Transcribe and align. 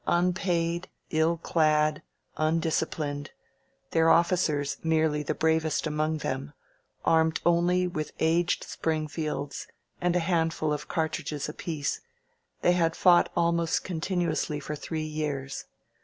Unpaid, 0.07 0.89
ill 1.11 1.37
clad, 1.37 2.01
undisciplined— 2.35 3.27
2S8 3.27 3.27
AN 3.27 3.27
OUTPOST 3.27 3.33
IN 3.37 3.77
ACTION 3.77 3.87
their 3.91 4.09
officers 4.73 4.77
merely 4.83 5.21
the 5.21 5.35
bravest 5.35 5.85
among 5.85 6.17
them— 6.17 6.53
armed 7.05 7.39
only 7.45 7.85
with 7.87 8.11
aged 8.17 8.63
Springfields 8.63 9.67
and 10.01 10.15
a 10.15 10.19
handful 10.19 10.73
of 10.73 10.87
cartridges 10.87 11.47
apiece, 11.47 12.01
they 12.63 12.71
had 12.73 12.95
fought 12.95 13.29
ahnost 13.37 13.83
continuously 13.83 14.59
for 14.59 14.75
three 14.75 15.03
years. 15.05 15.65